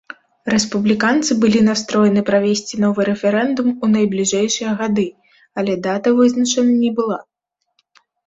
[0.51, 5.05] Рэспубліканцы былі настроены правесці новы рэферэндум у найбліжэйшыя гады,
[5.63, 7.19] але дата вызначана не была.